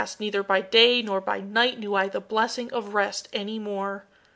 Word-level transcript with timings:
neither 0.19 0.41
by 0.41 0.61
day 0.61 0.99
nor 1.03 1.21
by 1.21 1.39
night 1.39 1.77
knew 1.77 1.93
I 1.93 2.07
the 2.09 2.19
blessing 2.19 2.73
of 2.73 2.95
rest 2.95 3.29
any 3.33 3.59
more! 3.59 4.07